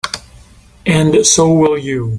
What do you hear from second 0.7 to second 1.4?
And